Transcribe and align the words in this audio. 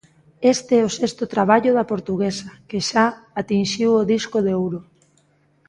Este 0.53 0.73
é 0.81 0.83
o 0.89 0.95
sexto 0.99 1.23
traballo 1.33 1.71
da 1.77 1.89
portuguesa, 1.91 2.49
que 2.69 2.79
xa 2.89 3.05
atinxiu 3.41 3.89
o 4.01 4.07
disco 4.13 4.37
de 4.45 4.51
ouro. 4.61 4.79